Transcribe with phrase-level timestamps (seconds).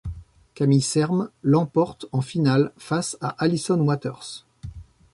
[0.55, 4.47] Camille Serme l'emporte en finale face à Alison Waters.